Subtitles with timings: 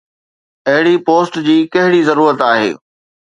[0.69, 2.73] اهڙي پوسٽ جي ڪهڙي ضرورت آهي؟